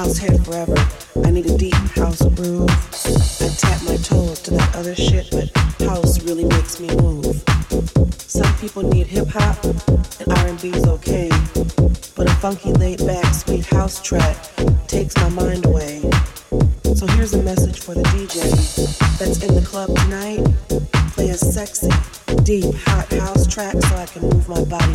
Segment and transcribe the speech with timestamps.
[0.00, 0.74] house head forever.
[1.26, 2.70] I need a deep house groove.
[2.70, 5.50] I tap my toes to that other shit, but
[5.86, 7.44] house really makes me move.
[8.16, 11.28] Some people need hip hop, and R&B's okay,
[12.16, 14.38] but a funky laid back sweet house track
[14.86, 16.00] takes my mind away.
[16.94, 18.40] So here's a message for the DJ
[19.18, 20.42] that's in the club tonight.
[21.12, 21.90] Play a sexy,
[22.42, 24.94] deep, hot house track so I can move my body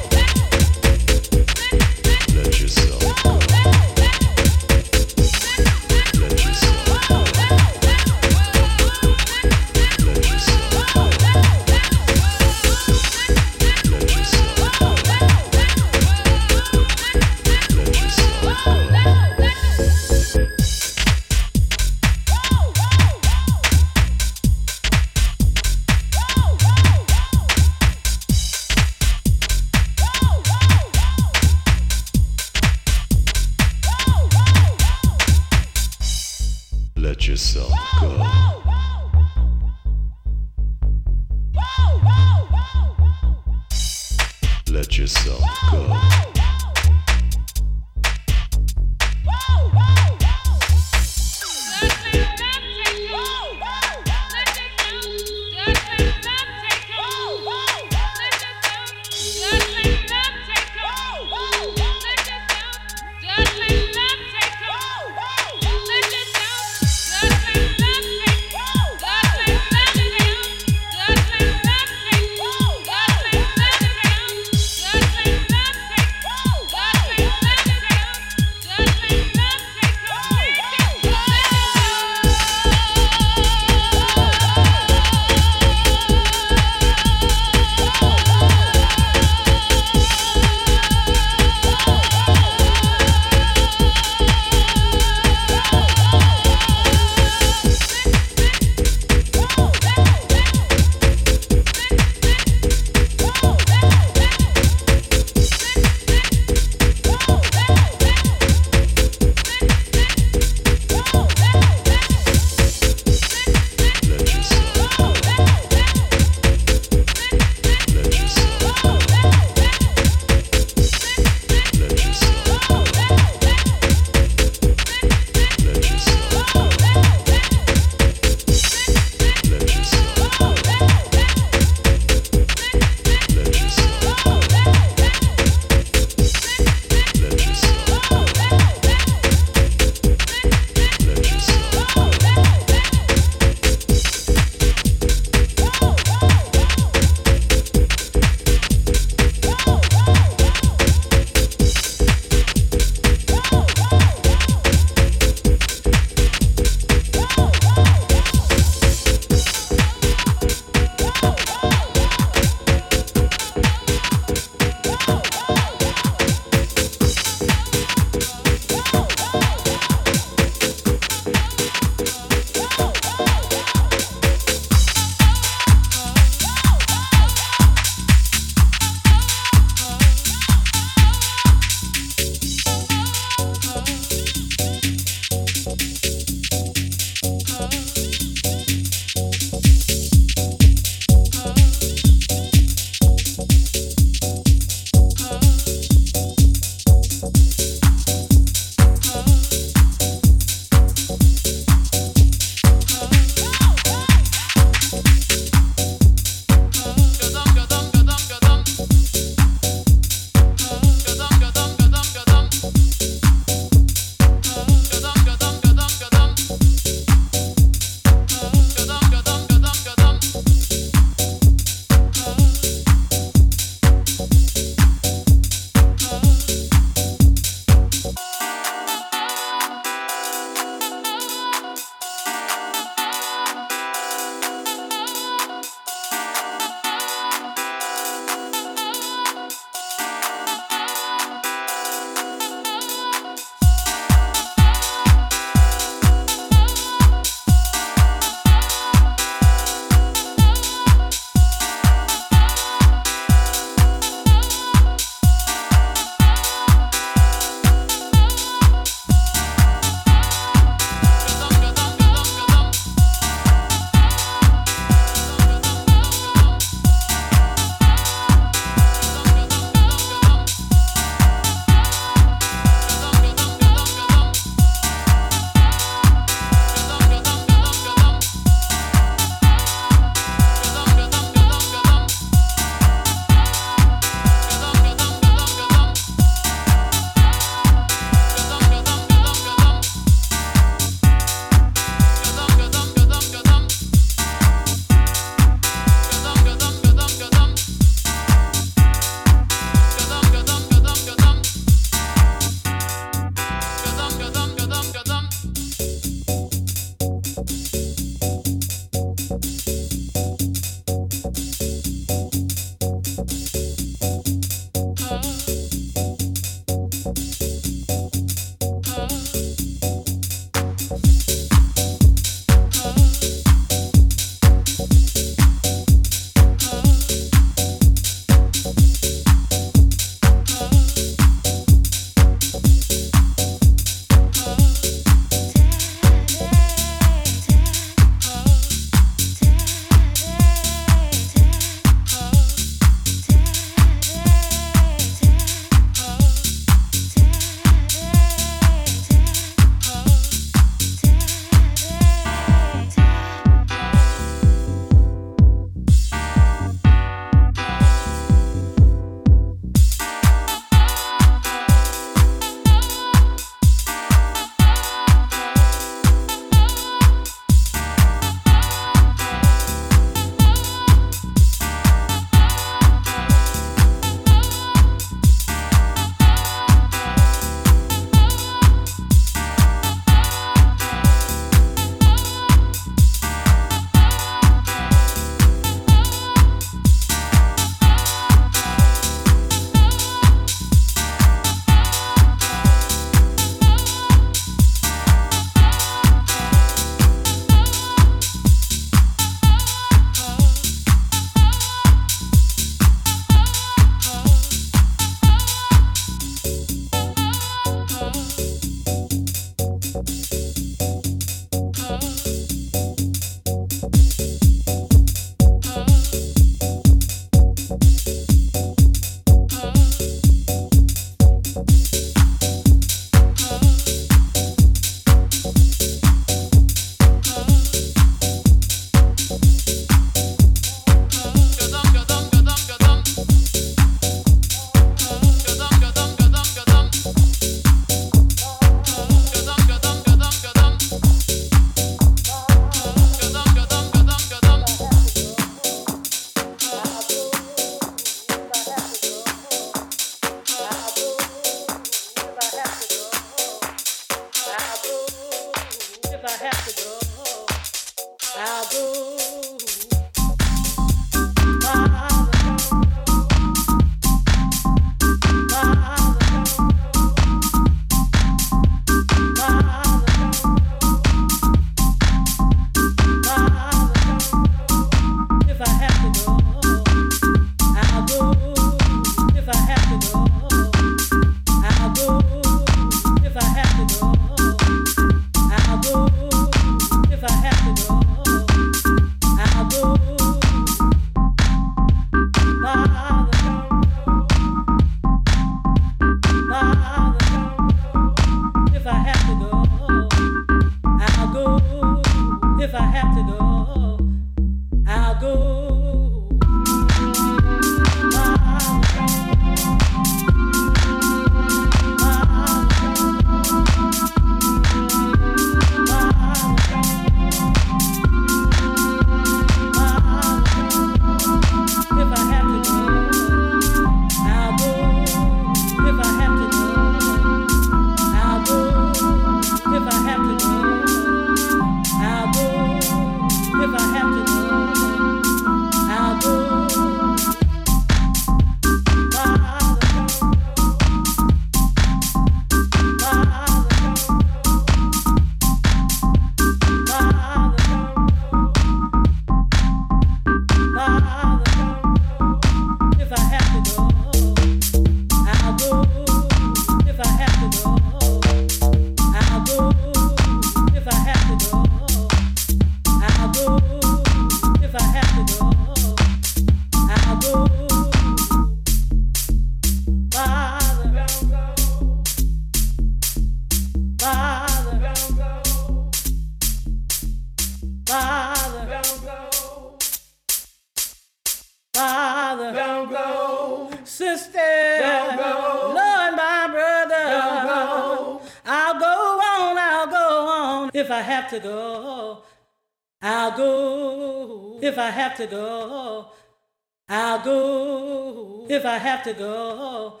[599.00, 600.00] have to go,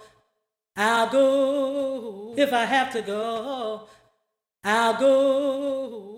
[0.76, 2.34] I'll go.
[2.36, 3.88] If I have to go,
[4.62, 6.09] I'll go.